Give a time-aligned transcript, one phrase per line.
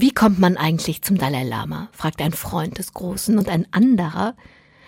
[0.00, 1.88] Wie kommt man eigentlich zum Dalai Lama?
[1.90, 4.36] fragt ein Freund des Großen und ein anderer.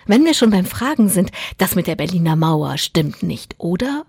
[0.05, 4.05] Wenn wir schon beim Fragen sind, das mit der Berliner Mauer stimmt nicht, oder?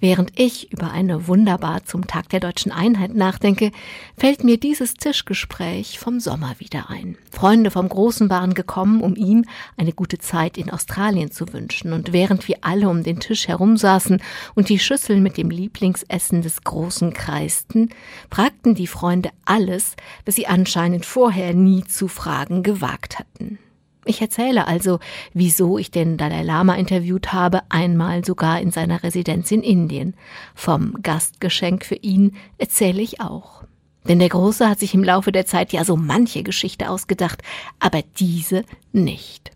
[0.00, 3.70] Während ich über eine wunderbar zum Tag der deutschen Einheit nachdenke,
[4.16, 7.16] fällt mir dieses Tischgespräch vom Sommer wieder ein.
[7.30, 9.44] Freunde vom Großen waren gekommen, um ihm
[9.76, 14.20] eine gute Zeit in Australien zu wünschen, und während wir alle um den Tisch herumsaßen
[14.54, 17.90] und die Schüssel mit dem Lieblingsessen des Großen kreisten,
[18.30, 23.58] fragten die Freunde alles, was sie anscheinend vorher nie zu fragen gewagt hatten.
[24.04, 24.98] Ich erzähle also,
[25.32, 30.14] wieso ich den Dalai Lama interviewt habe, einmal sogar in seiner Residenz in Indien.
[30.54, 33.64] Vom Gastgeschenk für ihn erzähle ich auch.
[34.06, 37.42] Denn der Große hat sich im Laufe der Zeit ja so manche Geschichte ausgedacht,
[37.80, 39.50] aber diese nicht.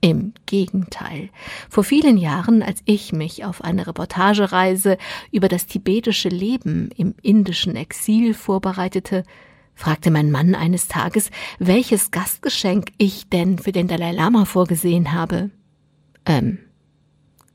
[0.00, 1.30] Im Gegenteil.
[1.70, 4.98] Vor vielen Jahren, als ich mich auf eine Reportagereise
[5.30, 9.22] über das tibetische Leben im indischen Exil vorbereitete,
[9.74, 15.50] fragte mein Mann eines Tages, welches Gastgeschenk ich denn für den Dalai Lama vorgesehen habe.
[16.26, 16.58] Ähm,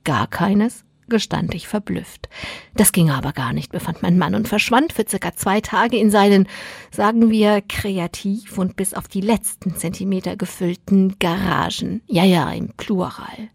[0.04, 2.30] gar keines, gestand ich verblüfft.
[2.76, 6.12] Das ging aber gar nicht, befand mein Mann und verschwand für circa zwei Tage in
[6.12, 6.48] seinen,
[6.92, 12.02] sagen wir, kreativ und bis auf die letzten Zentimeter gefüllten Garagen.
[12.08, 13.50] Ja, ja, im Plural.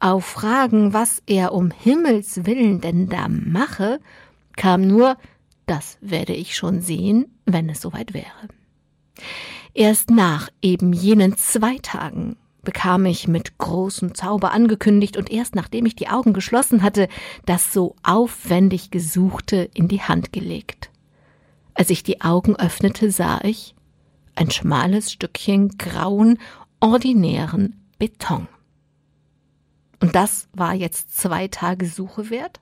[0.00, 4.00] Auf Fragen, was er um Himmels willen denn da mache,
[4.56, 5.16] kam nur,
[5.70, 8.48] das werde ich schon sehen, wenn es soweit wäre.
[9.72, 15.86] Erst nach eben jenen zwei Tagen bekam ich mit großem Zauber angekündigt und erst nachdem
[15.86, 17.08] ich die Augen geschlossen hatte,
[17.46, 20.90] das so aufwendig Gesuchte in die Hand gelegt.
[21.74, 23.76] Als ich die Augen öffnete, sah ich
[24.34, 26.38] ein schmales Stückchen grauen,
[26.80, 28.48] ordinären Beton.
[30.00, 32.60] Und das war jetzt zwei Tage Suche wert?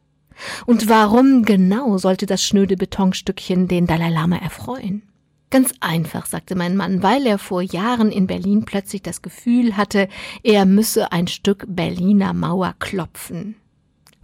[0.67, 5.03] Und warum genau sollte das schnöde Betonstückchen den Dalai Lama erfreuen?
[5.51, 10.09] Ganz einfach, sagte mein Mann, weil er vor Jahren in Berlin plötzlich das Gefühl hatte,
[10.43, 13.57] er müsse ein Stück Berliner Mauer klopfen.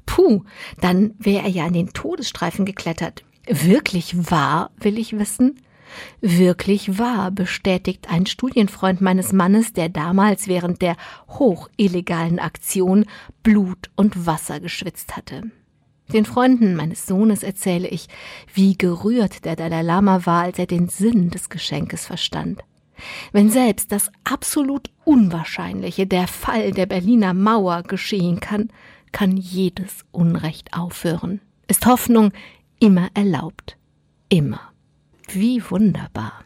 [0.04, 0.44] Puh,
[0.80, 3.24] dann wäre er ja an den Todesstreifen geklettert.
[3.46, 5.60] Wirklich wahr, will ich wissen?
[6.20, 10.96] Wirklich wahr, bestätigt ein Studienfreund meines Mannes, der damals während der
[11.28, 13.06] hochillegalen Aktion
[13.42, 15.44] Blut und Wasser geschwitzt hatte.
[16.12, 18.08] Den Freunden meines Sohnes erzähle ich,
[18.52, 22.62] wie gerührt der Dalai Lama war, als er den Sinn des Geschenkes verstand.
[23.32, 28.68] Wenn selbst das absolut Unwahrscheinliche, der Fall der Berliner Mauer geschehen kann,
[29.12, 31.40] kann jedes Unrecht aufhören.
[31.68, 32.32] Ist Hoffnung
[32.78, 33.76] immer erlaubt.
[34.28, 34.60] Immer.
[35.28, 36.42] Wie wunderbar.